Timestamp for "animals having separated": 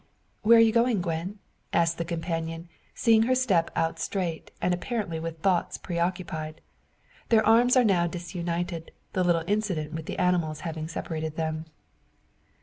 10.17-11.35